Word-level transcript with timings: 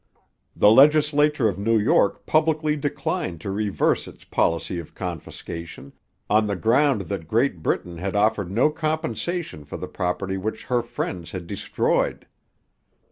The 0.55 0.71
legislature 0.71 1.47
of 1.47 1.59
New 1.59 1.77
York 1.77 2.25
publicly 2.25 2.75
declined 2.75 3.39
to 3.41 3.51
reverse 3.51 4.07
its 4.07 4.23
policy 4.23 4.79
of 4.79 4.95
confiscation, 4.95 5.93
on 6.27 6.47
the 6.47 6.55
ground 6.55 7.01
that 7.01 7.27
Great 7.27 7.61
Britain 7.61 7.99
had 7.99 8.15
offered 8.15 8.49
no 8.49 8.71
compensation 8.71 9.63
for 9.63 9.77
the 9.77 9.87
property 9.87 10.37
which 10.37 10.63
her 10.65 10.81
friends 10.81 11.29
had 11.29 11.45
destroyed. 11.45 12.25